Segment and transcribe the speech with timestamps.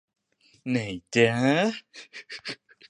[0.69, 0.77] ไหน
[1.15, 1.33] จ้ะ